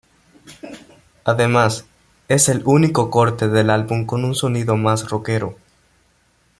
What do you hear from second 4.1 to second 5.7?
un sonido más rockero.